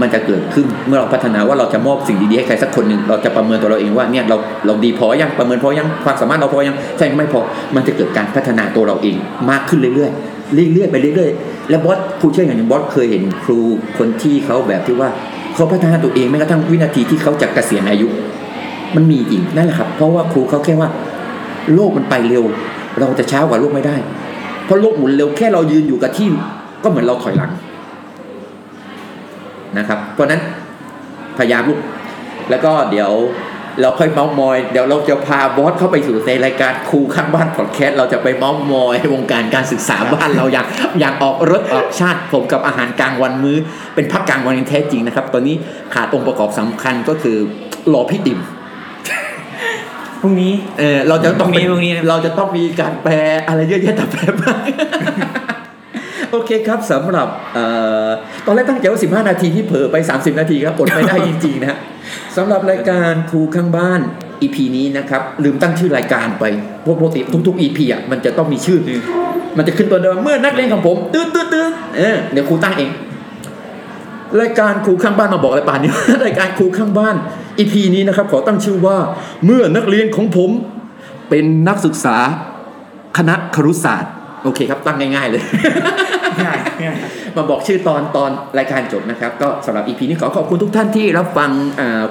[0.00, 7.40] มันจะเกิดขึ้นเมื่อเราพัฒนาว่าเราจะมอบสิ่งดีๆให้ใครสักคนหนึ่งเราจะประเมินตัวเราเองว่าเนี่ยเราเราดีพอยังประเมินพอยังความสามารถเราพอยังใช่ไม่พอ
[7.74, 9.16] มันจะเกิดการพัฒนาตัวเราเอง
[9.50, 13.58] มากขึ้นเรื่อยๆเรื่อยๆไปเรื่อยๆ แล้วบอสครูเชื่ออย่างบอสเคยเห็นครู
[13.98, 15.10] คนที่เขาแบบที่ว่า
[15.58, 18.08] เขาพัฒนาตัวเองแม้กระทั่งวินาทีที่เขาจะเกษียณอายุ
[18.96, 20.88] มันมีจริงนั่นแหละครับ เพราะว่าครูเขาแค่ว่า
[21.74, 22.44] โลกมันไปเร็ว
[23.00, 23.96] เราจะช้ากว่าโลกไม่ได้
[24.64, 26.28] เพราะโลกหมุนเร็วแค่เรายืนอยู่กับที่
[26.82, 27.50] ก็เหมือนเราถอยหลัง
[29.78, 30.40] นะครับ เพราะฉะนั้น
[31.38, 31.78] พยายามลุก
[32.50, 33.10] แล้วก็เดี๋ยว
[33.80, 40.66] เราค่อยเมาส์มอย เดี๋ยวเราจะพาบอสเข้าไปสู่ในรายการครูข้างบ้านพอดแคสต์เราจะไปเมาส์มอย วงการการศึกษาบ้านเราอย่าง
[41.00, 43.58] อย่างออกรถออกชาติผมกับอาหารกลางวันมื้อ
[43.94, 45.56] เป็นพักกลางวันอย่างแท้จริงนะครับ ตอนนี้
[45.94, 47.36] ขาดองค์ประกอบสำคัญก็คือ
[47.92, 48.40] รอพี่ติ๋ม
[50.20, 53.14] พรุ่งนี้เออเราจะต้องพรุ่งนี้พรุ่งนี้เราจะต้องมีการแปล
[53.48, 54.58] อะไรเยอะแยะแต่แปลมาก
[56.32, 57.58] โอเคครับสำหรับอ
[58.46, 61.78] ตอนแรกตั้งใจว่า 15 นาทีที่เผลอไป 30 นาทีครับอดไม่ได้จริงๆนะ
[62.36, 64.00] สำหรับรายการครูข้างบ้าน
[64.42, 66.44] EP นี้นะครับ ลืมตั้งชื่อรายการไป
[66.84, 68.78] พราะปกติทุกๆ EP อะมันจะต้องมีชื่อ
[69.56, 72.90] มันจะขึ้นตัวเดิมเมื่อนักเรียนของผมตื้อตื้อตื้อเออเดี๋ยวครูตั้งเอง
[74.40, 75.90] รายการครูข้างบ้านมาบอกอะไรป่านนี้
[76.26, 77.16] รายการครูข้างบ้าน
[77.58, 78.96] EP นี้นะครับ ขอตั้งชื่อว่า
[79.44, 80.50] เมื่อนักเรียนของผม
[81.28, 82.16] เป็นนักศึกษา
[83.18, 84.12] คณะครุศาสตร์
[84.44, 85.42] โอเคครับตั้งง่ายๆเลย
[86.46, 86.96] ง่ายง่าย
[87.36, 92.02] มาบอกชื่อตอนตอนรายการจบนะครับ ก็สำหรับ EP นี้ขอขอบคุณทุกท่านที่รับฟังอ่า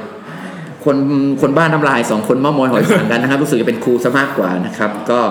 [0.85, 0.97] คน
[1.41, 5.21] คนบ้าน้ำลายสองคนเม้ามอยหอยสังข์กันนะครับรู้สึกจะเป็นครูซะมากกว่านะครับ ก็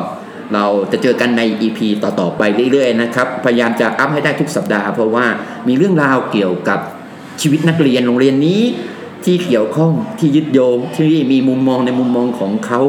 [0.55, 5.27] เราจะเจอกันใน EP ต่อๆไปเรื่อยๆนะครับพยายามจะอัพให้ได้ทุกสัปดาห์ เพราะว่า
[5.69, 6.81] มีเรื่องราวเกี่ยวกับ
[7.41, 8.63] ชีวิตนักเรียนโรงเรียนนี้
[9.25, 12.81] ที่เกี่ยวข้องที่ยึดโยงที่มีมุมมองในมุมมองของเขา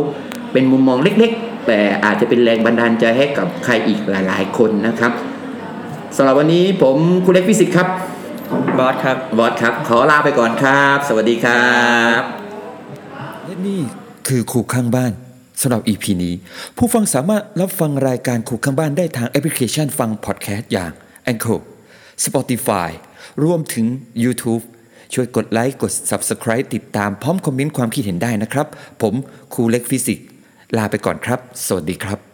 [0.52, 5.12] เป็นมุมมองเล็กๆ แต่อาจจะเป็นแรงบันดาลใจให้กับใครอีกหลาย ๆ คนนะครับ
[6.16, 7.88] สำหรับวันนี้ผมครูเล็กฟิสิกส์ครับ
[8.78, 11.72] บอสครับบอสครับ ขอลาไปก่อนครับ สวัสดีครั
[12.20, 12.22] บ
[13.46, 13.82] และนี่
[14.28, 15.12] คือครูข้างบ้าน
[15.62, 16.34] สำหรับ EP นี้
[16.78, 20.92] ผู้ฟังสามารถรับฟังรายการครูข้างบ้านได้ทางแอปพลิเคชันฟังพอดแคสต์อย่าง
[21.32, 21.60] Anchor
[22.26, 22.90] Spotify
[23.44, 23.86] รวมถึง
[24.24, 24.64] YouTube
[25.14, 28.68] ช่วยกดไลค์กด Subscribe ติดตามพร้อมคอมเมนต์ความคิดเห็นได้นะครับ
[29.02, 29.14] ผม
[29.54, 30.27] ครูเล็กฟิสิกส์
[30.76, 32.27] ลาไปก่อนครับ สวัสดีครับ